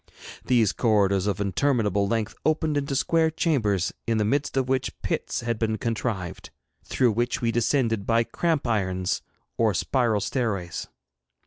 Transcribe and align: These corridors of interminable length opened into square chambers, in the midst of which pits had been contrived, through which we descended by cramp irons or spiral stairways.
These 0.43 0.71
corridors 0.73 1.27
of 1.27 1.39
interminable 1.39 2.07
length 2.07 2.33
opened 2.43 2.75
into 2.75 2.95
square 2.95 3.29
chambers, 3.29 3.93
in 4.07 4.17
the 4.17 4.25
midst 4.25 4.57
of 4.57 4.67
which 4.67 4.99
pits 5.03 5.41
had 5.41 5.59
been 5.59 5.77
contrived, 5.77 6.49
through 6.83 7.11
which 7.11 7.39
we 7.39 7.51
descended 7.51 8.07
by 8.07 8.23
cramp 8.23 8.65
irons 8.65 9.21
or 9.59 9.75
spiral 9.75 10.19
stairways. 10.21 10.87